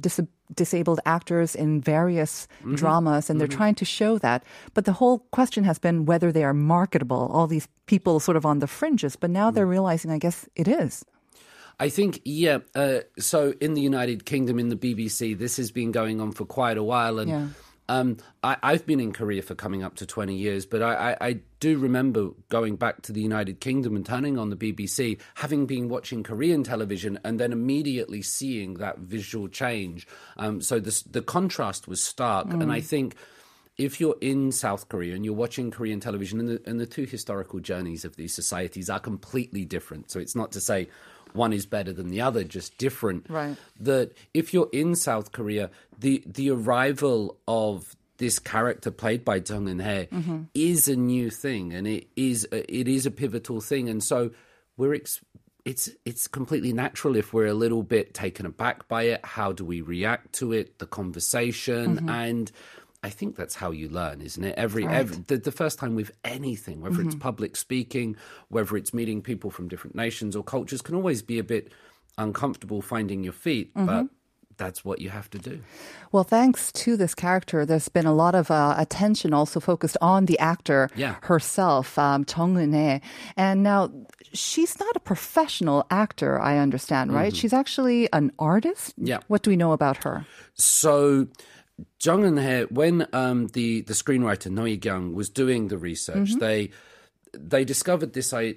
disabled 0.55 1.00
actors 1.05 1.55
in 1.55 1.81
various 1.81 2.48
mm-hmm. 2.60 2.75
dramas, 2.75 3.29
and 3.29 3.39
they're 3.39 3.48
mm-hmm. 3.48 3.58
trying 3.58 3.75
to 3.75 3.86
show 3.86 4.17
that. 4.20 4.43
But 4.74 4.86
the 4.86 4.93
whole 4.93 5.20
question 5.31 5.63
has 5.63 5.79
been 5.79 6.05
whether 6.05 6.31
they 6.31 6.43
are 6.43 6.53
marketable. 6.53 7.29
All 7.31 7.48
these 7.48 7.67
people 7.86 8.20
sort 8.20 8.38
of 8.38 8.46
on 8.46 8.60
the 8.60 8.67
fringes, 8.67 9.15
but 9.15 9.29
now 9.29 9.51
they're 9.51 9.65
mm. 9.65 9.72
realizing, 9.72 10.12
I 10.12 10.17
guess 10.17 10.48
it 10.55 10.67
is. 10.67 11.05
I 11.79 11.89
think, 11.89 12.22
yeah. 12.25 12.60
Uh, 12.75 13.00
so 13.17 13.53
in 13.60 13.74
the 13.74 13.81
United 13.81 14.25
Kingdom, 14.25 14.60
in 14.60 14.70
the 14.70 14.75
BBC, 14.75 15.38
this 15.38 15.58
has 15.58 15.72
been 15.72 15.91
going 15.91 16.22
on 16.22 16.31
for 16.31 16.46
quite 16.46 16.77
a 16.77 16.84
while, 16.84 17.20
and 17.20 17.29
Yeah. 17.29 17.48
Um, 17.91 18.17
I, 18.41 18.55
I've 18.63 18.86
been 18.86 19.01
in 19.01 19.12
Korea 19.12 19.41
for 19.41 19.53
coming 19.53 19.83
up 19.83 19.95
to 19.95 20.05
twenty 20.05 20.36
years. 20.36 20.65
But 20.65 20.81
I, 20.81 21.12
I, 21.12 21.27
I 21.27 21.39
do 21.60 21.77
remember 21.77 22.29
going 22.48 22.77
back 22.77 23.01
to 23.03 23.12
the 23.12 23.21
United 23.21 23.60
Kingdom 23.60 23.98
and 23.98 24.05
turning 24.05 24.38
on 24.38 24.50
the 24.50 24.55
BBC, 24.55 25.19
having 25.36 25.65
been 25.65 25.89
watching 25.89 26.24
Korean 26.24 26.63
television, 26.63 27.19
and 27.25 27.38
then 27.38 27.51
immediately 27.51 28.21
seeing 28.21 28.75
that 28.75 29.00
visual 29.00 29.50
change. 29.50 30.07
Um, 30.38 30.62
so 30.62 30.79
the 30.79 31.03
the 31.12 31.21
contrast 31.21 31.89
was 31.89 32.01
stark, 32.01 32.48
and 32.53 32.71
I 32.71 32.79
think 32.79 33.15
if 33.77 34.00
you're 34.00 34.17
in 34.21 34.51
South 34.51 34.88
Korea 34.88 35.15
and 35.15 35.25
you're 35.25 35.33
watching 35.33 35.71
Korean 35.71 36.00
television, 36.00 36.39
and 36.39 36.50
the, 36.50 36.62
and 36.65 36.79
the 36.79 36.86
two 36.86 37.05
historical 37.05 37.60
journeys 37.60 38.05
of 38.05 38.15
these 38.15 38.33
societies 38.33 38.89
are 38.89 39.00
completely 39.00 39.65
different. 39.65 40.12
So 40.12 40.19
it's 40.19 40.36
not 40.36 40.51
to 40.53 40.62
say 40.62 40.88
one 41.35 41.53
is 41.53 41.65
better 41.65 41.93
than 41.93 42.09
the 42.09 42.21
other, 42.21 42.43
just 42.43 42.77
different. 42.77 43.25
Right. 43.29 43.57
That 43.79 44.13
if 44.33 44.53
you're 44.53 44.69
in 44.71 44.95
South 44.95 45.31
Korea, 45.31 45.69
the 45.97 46.23
the 46.25 46.51
arrival 46.51 47.38
of 47.47 47.95
this 48.17 48.39
character 48.39 48.91
played 48.91 49.25
by 49.25 49.38
Jung 49.38 49.65
Eun-hye 49.65 50.07
mm-hmm. 50.11 50.43
is 50.53 50.88
a 50.88 50.95
new 50.95 51.29
thing, 51.29 51.73
and 51.73 51.88
it 51.88 52.07
is 52.15 52.47
a, 52.51 52.73
it 52.73 52.88
is 52.88 53.05
a 53.05 53.11
pivotal 53.11 53.61
thing, 53.61 53.89
and 53.89 54.03
so 54.03 54.31
we're. 54.77 54.93
Ex- 54.93 55.21
it's 55.63 55.91
it's 56.05 56.27
completely 56.27 56.73
natural 56.73 57.15
if 57.15 57.33
we're 57.33 57.45
a 57.45 57.53
little 57.53 57.83
bit 57.83 58.15
taken 58.15 58.47
aback 58.47 58.88
by 58.88 59.03
it. 59.03 59.23
How 59.23 59.51
do 59.51 59.63
we 59.63 59.81
react 59.81 60.33
to 60.33 60.53
it? 60.53 60.79
The 60.79 60.88
conversation, 60.88 61.97
mm-hmm. 61.97 62.09
and 62.09 62.51
I 63.03 63.10
think 63.10 63.36
that's 63.36 63.55
how 63.55 63.72
you 63.72 63.89
learn, 63.89 64.22
isn't 64.22 64.43
it? 64.43 64.53
Every, 64.58 64.86
every 64.88 65.17
the, 65.27 65.38
the 65.38 65.51
first 65.51 65.79
time 65.79 65.96
with 65.96 66.12
anything, 66.24 66.81
whether 66.81 67.01
it's 67.01 67.15
public 67.15 67.55
speaking, 67.55 68.15
whether 68.50 68.77
it's 68.77 68.93
meeting 68.93 69.22
people 69.24 69.50
from 69.50 69.67
different 69.67 69.96
nations 69.96 70.36
or 70.36 70.43
cultures, 70.43 70.81
can 70.84 70.93
always 70.96 71.24
be 71.24 71.39
a 71.39 71.43
bit 71.43 71.72
uncomfortable 72.20 72.81
finding 72.81 73.24
your 73.24 73.34
feet, 73.34 73.72
but 73.74 74.05
that's 74.58 74.86
what 74.86 75.01
you 75.01 75.10
have 75.10 75.27
to 75.31 75.39
do. 75.39 75.62
Well, 76.12 76.24
thanks 76.24 76.72
to 76.74 76.96
this 76.96 77.15
character, 77.15 77.65
there's 77.65 77.89
been 77.89 78.05
a 78.05 78.13
lot 78.13 78.36
of 78.36 78.51
uh, 78.51 78.75
attention 78.77 79.34
also 79.34 79.60
focused 79.60 79.98
on 80.00 80.27
the 80.27 80.38
actor 80.38 80.88
Yeah. 80.96 81.15
herself, 81.24 81.98
um, 81.98 82.25
Chung 82.25 82.55
Eun-hae. 82.55 83.01
And 83.36 83.63
now, 83.63 83.89
she's 84.34 84.79
not 84.79 84.96
a 84.96 85.00
professional 85.00 85.88
actor, 85.89 86.39
I 86.39 86.60
understand, 86.60 87.12
right? 87.12 87.36
She's 87.36 87.53
actually 87.53 88.08
an 88.13 88.31
artist. 88.38 88.93
Yeah. 88.98 89.20
What 89.27 89.41
do 89.41 89.50
we 89.50 89.55
know 89.55 89.72
about 89.72 90.03
her? 90.03 90.27
So 90.53 91.27
Jung 92.01 92.23
Eun-hye, 92.23 92.63
when 92.69 93.07
um, 93.13 93.47
the 93.47 93.81
the 93.81 93.93
screenwriter 93.93 94.51
No 94.51 94.65
Hee-kyung 94.65 95.13
was 95.13 95.29
doing 95.29 95.67
the 95.67 95.77
research, 95.77 96.29
they 96.39 96.71
they 97.33 97.63
discovered 97.63 98.13
this 98.13 98.33
uh, 98.33 98.53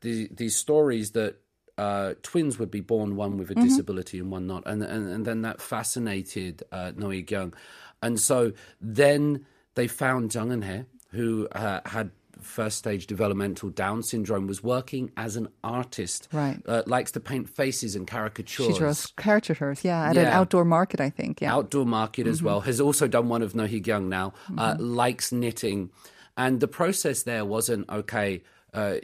the, 0.00 0.28
these 0.30 0.56
stories 0.56 1.12
that 1.12 1.36
uh, 1.76 2.14
twins 2.22 2.58
would 2.58 2.70
be 2.70 2.80
born, 2.80 3.16
one 3.16 3.38
with 3.38 3.50
a 3.50 3.54
disability 3.54 4.18
and 4.18 4.30
one 4.30 4.46
not, 4.46 4.64
and 4.66 4.82
and, 4.82 5.08
and 5.08 5.24
then 5.24 5.42
that 5.42 5.60
fascinated 5.60 6.62
uh, 6.72 6.92
No 6.96 7.10
Hee-kyung, 7.10 7.54
and 8.02 8.18
so 8.18 8.52
then 8.80 9.46
they 9.74 9.86
found 9.86 10.34
Jung 10.34 10.52
and 10.52 10.64
Hae, 10.64 10.84
who 11.10 11.48
uh, 11.52 11.80
had 11.86 12.10
first 12.40 12.78
stage 12.78 13.06
developmental 13.06 13.70
Down 13.70 14.02
syndrome, 14.02 14.46
was 14.46 14.62
working 14.62 15.10
as 15.16 15.36
an 15.36 15.48
artist, 15.62 16.28
Right. 16.32 16.60
Uh, 16.66 16.82
likes 16.86 17.12
to 17.12 17.20
paint 17.20 17.48
faces 17.48 17.94
and 17.94 18.06
caricatures. 18.06 18.66
She 18.66 18.72
draws 18.78 19.06
caricatures, 19.16 19.84
yeah, 19.84 20.10
at 20.10 20.16
an 20.16 20.26
outdoor 20.26 20.64
market, 20.64 21.00
I 21.00 21.10
think. 21.10 21.40
Yeah. 21.40 21.54
outdoor 21.54 21.86
market 21.86 22.26
as 22.26 22.42
well. 22.42 22.60
Has 22.60 22.80
also 22.80 23.06
done 23.06 23.28
one 23.28 23.42
of 23.42 23.54
No 23.54 23.66
Hee 23.66 23.80
Kyung 23.80 24.08
now. 24.08 24.32
Uh, 24.56 24.76
likes 24.78 25.32
knitting, 25.32 25.90
and 26.36 26.60
the 26.60 26.68
process 26.68 27.22
there 27.22 27.44
wasn't 27.44 27.88
okay. 27.88 28.42
Uh, 28.72 28.96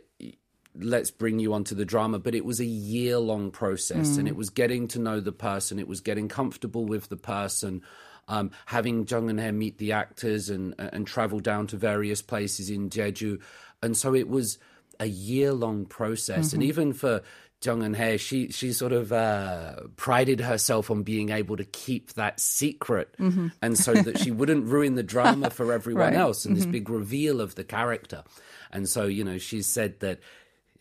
let's 0.77 1.11
bring 1.11 1.39
you 1.39 1.55
onto 1.55 1.75
the 1.75 1.85
drama, 1.85 2.19
but 2.19 2.35
it 2.35 2.45
was 2.45 2.61
a 2.61 2.65
year 2.65 3.19
long 3.19 3.51
process, 3.51 4.17
and 4.17 4.27
it 4.27 4.37
was 4.37 4.51
getting 4.51 4.89
to 4.89 4.99
know 4.99 5.21
the 5.21 5.33
person. 5.33 5.79
It 5.79 5.87
was 5.89 6.01
getting 6.01 6.29
comfortable 6.29 6.85
with 6.85 7.09
the 7.09 7.17
person. 7.17 7.83
Um, 8.29 8.51
having 8.67 9.07
Jung 9.07 9.29
Eun-hye 9.29 9.51
meet 9.53 9.79
the 9.79 9.93
actors 9.93 10.49
and 10.51 10.75
and 10.79 11.07
travel 11.07 11.41
down 11.41 11.67
to 11.69 11.77
various 11.77 12.23
places 12.23 12.71
in 12.71 12.91
Jeju, 12.91 13.41
and 13.83 13.97
so 13.97 14.15
it 14.15 14.29
was 14.29 14.59
a 15.01 15.07
year 15.07 15.53
long 15.53 15.85
process. 15.87 16.53
And 16.53 16.63
even 16.63 16.93
for 16.93 17.21
Jung 17.63 17.81
Eun-hye, 17.83 18.17
she 18.19 18.51
she 18.51 18.73
sort 18.73 18.93
of 18.93 19.13
uh, 19.13 19.75
prided 19.97 20.41
herself 20.41 20.91
on 20.91 21.03
being 21.03 21.31
able 21.31 21.57
to 21.57 21.65
keep 21.65 22.15
that 22.15 22.41
secret, 22.41 23.15
and 23.19 23.77
so 23.79 23.93
that 23.95 24.19
she 24.19 24.31
wouldn't 24.31 24.67
ruin 24.67 24.95
the 24.95 25.03
drama 25.03 25.51
for 25.51 25.73
everyone 25.73 26.03
Right. 26.13 26.15
else 26.15 26.45
and 26.47 26.57
this 26.57 26.67
big 26.67 26.89
reveal 26.89 27.41
of 27.41 27.55
the 27.57 27.65
character. 27.65 28.25
And 28.71 28.89
so, 28.89 29.05
you 29.07 29.23
know, 29.25 29.39
she 29.39 29.63
said 29.63 30.01
that 30.01 30.19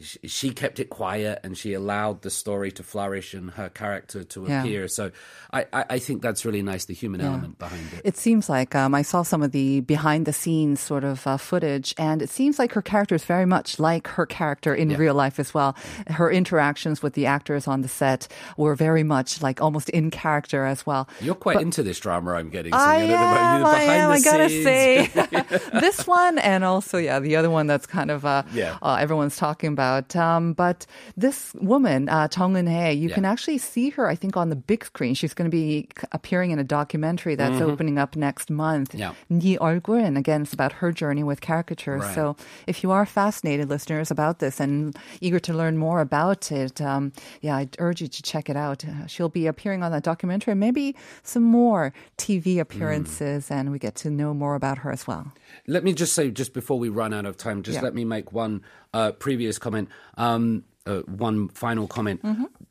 she 0.01 0.49
kept 0.49 0.79
it 0.79 0.89
quiet 0.89 1.39
and 1.43 1.55
she 1.57 1.73
allowed 1.73 2.23
the 2.23 2.29
story 2.31 2.71
to 2.71 2.83
flourish 2.83 3.33
and 3.33 3.51
her 3.51 3.69
character 3.69 4.23
to 4.23 4.45
Yeah. 4.47 4.61
appear. 4.63 4.87
So, 4.87 5.11
I, 5.53 5.65
I, 5.71 5.85
I 5.91 5.99
think 5.99 6.21
that's 6.23 6.45
really 6.45 6.63
nice, 6.63 6.85
the 6.85 6.95
human 6.95 7.21
element 7.21 7.59
behind 7.59 7.85
it. 7.93 8.01
It 8.03 8.17
seems 8.17 8.49
like 8.49 8.73
um, 8.75 8.95
I 8.95 9.03
saw 9.03 9.21
some 9.21 9.43
of 9.43 9.51
the 9.51 9.81
behind 9.81 10.25
the 10.25 10.33
scenes 10.33 10.79
sort 10.81 11.03
of 11.03 11.25
uh, 11.27 11.37
footage, 11.37 11.93
and 11.99 12.21
it 12.23 12.29
seems 12.31 12.57
like 12.57 12.73
her 12.73 12.81
character 12.81 13.13
is 13.13 13.23
very 13.23 13.45
much 13.45 13.79
like 13.79 14.07
her 14.07 14.25
character 14.25 14.73
in 14.73 14.89
Yeah. 14.89 14.97
real 14.97 15.13
life 15.13 15.39
as 15.39 15.53
well. 15.53 15.75
Her 16.07 16.31
interactions 16.31 17.03
with 17.03 17.13
the 17.13 17.27
actors 17.27 17.67
on 17.67 17.81
the 17.81 17.87
set 17.87 18.27
were 18.57 18.73
very 18.75 19.03
much 19.03 19.43
like 19.43 19.61
almost 19.61 19.89
in 19.91 20.09
character 20.09 20.65
as 20.65 20.85
well. 20.87 21.07
You're 21.21 21.35
quite 21.35 21.61
into 21.61 21.83
this 21.83 21.99
drama, 21.99 22.31
I'm 22.33 22.49
getting. 22.49 22.73
I 22.73 22.97
Singing 22.97 23.11
at 23.15 23.19
the 23.19 23.27
moment. 23.27 23.43
am, 23.45 23.61
The 23.61 23.67
I 23.67 23.83
am. 24.01 24.11
I 24.11 24.19
gotta 24.21 24.49
scenes. 24.49 24.63
say, 24.63 25.69
this 25.79 26.07
one 26.07 26.39
and 26.39 26.63
also 26.63 26.97
yeah, 26.97 27.19
the 27.19 27.35
other 27.35 27.51
one 27.51 27.67
that's 27.67 27.85
kind 27.85 28.09
of 28.09 28.25
uh, 28.25 28.41
Yeah. 28.53 28.77
uh, 28.81 28.95
everyone's 28.99 29.37
talking 29.37 29.69
about 29.71 29.82
Um, 29.82 30.52
but 30.52 30.86
this 31.16 31.52
woman, 31.60 32.08
uh, 32.08 32.28
Chung 32.28 32.54
Eun 32.54 32.68
Hae, 32.68 32.92
you 32.92 33.08
Yeah. 33.08 33.14
can 33.14 33.24
actually 33.24 33.58
see 33.58 33.90
her. 33.90 34.08
I 34.08 34.14
think 34.14 34.36
on 34.36 34.48
the 34.50 34.56
big 34.56 34.84
screen. 34.84 35.14
She's 35.14 35.34
going 35.34 35.50
to 35.50 35.54
be 35.54 35.88
c- 35.98 36.06
appearing 36.12 36.50
in 36.50 36.58
a 36.58 36.64
documentary 36.64 37.34
that's 37.34 37.60
opening 37.60 37.98
up 37.98 38.16
next 38.16 38.50
month. 38.50 38.90
Mm-hmm. 38.92 38.98
Yeah. 38.98 39.12
네 39.30 39.58
얼굴, 39.58 40.04
and 40.04 40.16
again, 40.18 40.42
it's 40.42 40.52
about 40.52 40.72
her 40.80 40.92
journey 40.92 41.22
with 41.24 41.40
caricature. 41.40 41.98
Right. 41.98 42.14
So 42.14 42.36
if 42.66 42.82
you 42.82 42.90
are 42.90 43.06
fascinated, 43.06 43.68
listeners, 43.68 44.10
about 44.10 44.38
this 44.38 44.60
and 44.60 44.96
eager 45.20 45.38
to 45.40 45.52
learn 45.52 45.76
more 45.76 46.00
about 46.00 46.50
it, 46.52 46.80
um, 46.80 47.12
yeah, 47.40 47.56
I 47.56 47.68
urge 47.78 48.00
you 48.00 48.08
to 48.08 48.22
check 48.22 48.48
it 48.48 48.56
out. 48.56 48.84
Uh, 48.84 49.06
she'll 49.06 49.28
be 49.28 49.46
appearing 49.46 49.82
on 49.82 49.90
that 49.92 50.02
documentary, 50.02 50.52
and 50.52 50.60
maybe 50.60 50.94
some 51.22 51.42
more 51.44 51.92
TV 52.16 52.58
appearances, 52.58 53.50
and 53.50 53.70
we 53.72 53.78
get 53.78 53.94
to 53.96 54.10
know 54.10 54.32
more 54.34 54.54
about 54.54 54.78
her 54.78 54.90
as 54.90 55.06
well. 55.06 55.32
Let 55.66 55.84
me 55.84 55.92
just 55.92 56.12
say, 56.14 56.30
just 56.30 56.52
before 56.54 56.78
we 56.78 56.88
run 56.88 57.12
out 57.12 57.26
of 57.26 57.36
time, 57.36 57.62
just 57.62 57.76
Yeah. 57.78 57.82
let 57.86 57.94
me 57.94 58.04
make 58.04 58.32
one 58.32 58.62
uh, 58.94 59.12
previous 59.12 59.58
comment, 59.58 59.71
um, 60.17 60.63
uh, 60.85 60.99
one 61.01 61.47
final 61.49 61.87
comment, 61.87 62.21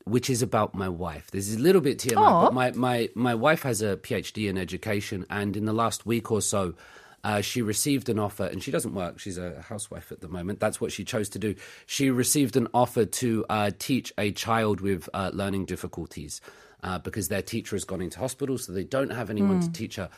which 0.05 0.29
is 0.29 0.41
about 0.41 0.75
my 0.75 0.89
wife. 0.89 1.31
This 1.31 1.47
is 1.49 1.55
a 1.55 1.59
little 1.59 1.81
bit 1.81 1.97
TMI, 1.99 2.17
Aw. 2.17 2.45
but 2.45 2.53
my, 2.53 2.71
my, 2.71 3.09
my 3.15 3.35
wife 3.35 3.63
has 3.63 3.81
a 3.81 3.97
PhD 3.97 4.49
in 4.49 4.57
education, 4.57 5.25
and 5.29 5.57
in 5.57 5.65
the 5.65 5.73
last 5.73 6.05
week 6.05 6.31
or 6.31 6.41
so, 6.41 6.75
uh, 7.23 7.39
she 7.41 7.61
received 7.61 8.09
an 8.09 8.19
offer, 8.19 8.45
and 8.45 8.61
she 8.61 8.69
doesn't 8.69 8.93
work. 8.93 9.17
She's 9.17 9.37
a 9.37 9.61
housewife 9.61 10.11
at 10.11 10.19
the 10.21 10.27
moment. 10.27 10.59
That's 10.59 10.79
what 10.81 10.91
she 10.91 11.03
chose 11.05 11.29
to 11.29 11.39
do. 11.39 11.55
She 11.85 12.09
received 12.11 12.55
an 12.57 12.67
offer 12.73 13.05
to 13.05 13.45
uh, 13.49 13.71
teach 13.79 14.13
a 14.17 14.31
child 14.33 14.81
with 14.81 15.09
uh, 15.13 15.31
learning 15.33 15.65
difficulties 15.65 16.41
uh, 16.83 16.99
because 16.99 17.29
their 17.29 17.41
teacher 17.41 17.75
has 17.77 17.85
gone 17.85 18.01
into 18.01 18.19
hospital, 18.19 18.57
so 18.57 18.73
they 18.73 18.83
don't 18.83 19.11
have 19.11 19.29
anyone 19.29 19.61
to 19.61 19.71
teach 19.71 19.95
her. 19.95 20.09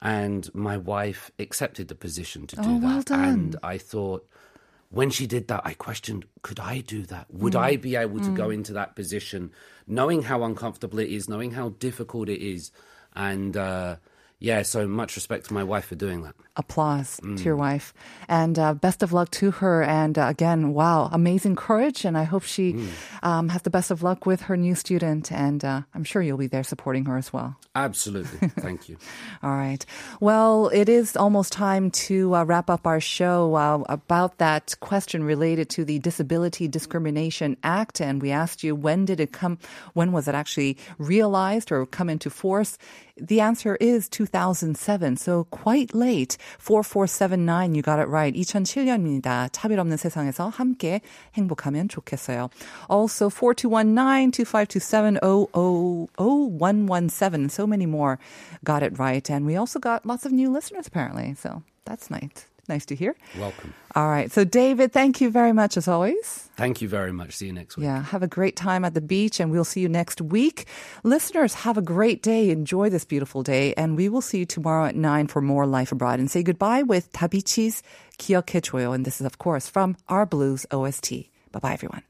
And 0.00 0.52
my 0.54 0.76
wife 0.78 1.30
accepted 1.38 1.88
the 1.88 1.94
position 1.94 2.46
to 2.48 2.56
do 2.56 2.62
Oh, 2.64 2.80
that. 2.80 2.82
well 2.82 3.02
done. 3.02 3.24
And 3.28 3.56
I 3.62 3.76
thought, 3.78 4.26
when 4.94 5.10
she 5.10 5.26
did 5.26 5.48
that, 5.48 5.62
I 5.64 5.74
questioned, 5.74 6.24
could 6.42 6.60
I 6.60 6.78
do 6.80 7.02
that? 7.06 7.26
Would 7.32 7.56
I 7.56 7.76
be 7.76 7.96
able 7.96 8.20
to 8.20 8.30
go 8.30 8.48
into 8.50 8.72
that 8.74 8.94
position, 8.94 9.50
knowing 9.86 10.22
how 10.22 10.44
uncomfortable 10.44 11.00
it 11.00 11.08
is, 11.08 11.28
knowing 11.28 11.50
how 11.50 11.70
difficult 11.80 12.28
it 12.28 12.40
is? 12.40 12.70
And 13.14 13.56
uh, 13.56 13.96
yeah, 14.48 14.60
so 14.62 14.80
much 15.00 15.16
respect 15.16 15.42
to 15.48 15.54
my 15.54 15.64
wife 15.72 15.86
for 15.90 15.96
doing 16.06 16.20
that. 16.26 16.34
applause 16.56 17.18
Mm. 17.26 17.36
to 17.38 17.42
your 17.42 17.58
wife. 17.58 17.86
And 18.28 18.54
uh, 18.64 18.74
best 18.86 19.02
of 19.02 19.10
luck 19.12 19.28
to 19.42 19.50
her. 19.60 19.82
And 19.82 20.14
uh, 20.16 20.30
again, 20.30 20.60
wow, 20.80 21.08
amazing 21.10 21.56
courage. 21.56 22.04
And 22.06 22.14
I 22.16 22.22
hope 22.32 22.44
she 22.46 22.66
Mm. 22.74 22.88
um, 23.30 23.44
has 23.50 23.62
the 23.66 23.70
best 23.76 23.90
of 23.90 24.04
luck 24.08 24.20
with 24.30 24.40
her 24.46 24.56
new 24.56 24.76
student. 24.76 25.32
And 25.32 25.64
uh, 25.64 25.82
I'm 25.96 26.04
sure 26.10 26.22
you'll 26.22 26.38
be 26.46 26.46
there 26.54 26.62
supporting 26.62 27.06
her 27.10 27.16
as 27.18 27.32
well. 27.34 27.56
Absolutely. 27.74 28.38
Thank 28.66 28.80
you. 28.88 28.96
All 29.42 29.56
right. 29.66 29.82
Well, 30.20 30.70
it 30.72 30.88
is 30.88 31.16
almost 31.16 31.50
time 31.52 31.90
to 32.06 32.16
uh, 32.38 32.44
wrap 32.46 32.70
up 32.70 32.86
our 32.86 33.00
show 33.02 33.56
uh, 33.58 33.82
about 33.90 34.38
that 34.38 34.76
question 34.78 35.24
related 35.26 35.66
to 35.74 35.84
the 35.84 35.98
Disability 35.98 36.68
Discrimination 36.70 37.56
Act. 37.64 38.00
And 38.00 38.22
we 38.22 38.30
asked 38.30 38.62
you, 38.62 38.78
when 38.78 39.06
did 39.10 39.18
it 39.18 39.32
come? 39.40 39.58
When 39.98 40.12
was 40.14 40.28
it 40.30 40.36
actually 40.38 40.76
realized 41.02 41.72
or 41.74 41.84
come 41.86 42.08
into 42.14 42.30
force? 42.30 42.78
The 43.17 43.41
answer 43.41 43.75
is 43.81 44.07
2007. 44.09 45.17
So 45.17 45.45
quite 45.51 45.93
late. 45.93 46.37
4479, 46.59 47.75
you 47.75 47.81
got 47.81 47.99
it 47.99 48.07
right. 48.07 48.33
2007년입니다. 48.33 49.49
차별 49.51 49.79
없는 49.79 49.97
세상에서 49.97 50.47
함께 50.49 51.01
행복하면 51.35 51.89
좋겠어요. 51.89 52.49
Also 52.87 53.29
4219, 53.29 54.31
2527, 54.31 55.19
0117. 55.21 57.49
So 57.49 57.67
many 57.67 57.85
more 57.85 58.17
got 58.63 58.83
it 58.83 58.97
right. 58.97 59.29
And 59.29 59.45
we 59.45 59.57
also 59.57 59.79
got 59.79 60.05
lots 60.05 60.25
of 60.25 60.31
new 60.31 60.49
listeners 60.49 60.87
apparently. 60.87 61.35
So 61.35 61.61
that's 61.85 62.09
nice. 62.09 62.45
Nice 62.68 62.86
to 62.86 62.94
hear. 62.94 63.14
Welcome. 63.38 63.74
All 63.94 64.08
right. 64.08 64.32
So, 64.32 64.44
David, 64.44 64.92
thank 64.92 65.20
you 65.20 65.30
very 65.30 65.52
much 65.52 65.76
as 65.76 65.86
always. 65.86 66.48
Thank 66.56 66.80
you 66.80 66.88
very 66.88 67.12
much. 67.12 67.32
See 67.32 67.46
you 67.46 67.52
next 67.52 67.76
week. 67.76 67.84
Yeah. 67.84 68.02
Have 68.02 68.22
a 68.22 68.28
great 68.28 68.56
time 68.56 68.84
at 68.84 68.94
the 68.94 69.00
beach, 69.00 69.40
and 69.40 69.50
we'll 69.50 69.64
see 69.64 69.80
you 69.80 69.88
next 69.88 70.20
week. 70.20 70.66
Listeners, 71.02 71.54
have 71.54 71.76
a 71.76 71.82
great 71.82 72.22
day. 72.22 72.50
Enjoy 72.50 72.88
this 72.88 73.04
beautiful 73.04 73.42
day, 73.42 73.74
and 73.74 73.96
we 73.96 74.08
will 74.08 74.22
see 74.22 74.38
you 74.38 74.46
tomorrow 74.46 74.86
at 74.86 74.96
9 74.96 75.26
for 75.26 75.42
more 75.42 75.66
Life 75.66 75.92
Abroad. 75.92 76.20
And 76.20 76.30
say 76.30 76.42
goodbye 76.42 76.82
with 76.82 77.12
Davichi's 77.12 77.82
Kiyokechoyo. 78.18 78.94
And 78.94 79.04
this 79.04 79.20
is, 79.20 79.26
of 79.26 79.38
course, 79.38 79.68
from 79.68 79.96
Our 80.08 80.26
Blues 80.26 80.64
OST. 80.70 81.28
Bye 81.52 81.60
bye, 81.60 81.72
everyone. 81.72 82.02